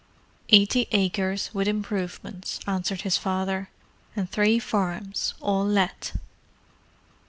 "Eighty 0.49 0.87
acres, 0.93 1.51
with 1.53 1.67
improvements," 1.67 2.59
answered 2.65 3.01
his 3.01 3.17
father. 3.17 3.69
"And 4.15 4.27
three 4.27 4.57
farms—all 4.57 5.63
let." 5.67 6.13